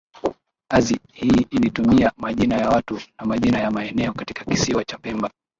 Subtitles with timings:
[0.71, 5.31] azi hii ilitumia majina ya watu na majina ya maeneo katika kisiwa cha Pemba